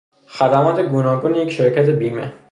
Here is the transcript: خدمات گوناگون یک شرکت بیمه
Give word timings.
خدمات 0.27 0.79
گوناگون 0.79 1.35
یک 1.35 1.49
شرکت 1.51 1.89
بیمه 1.89 2.33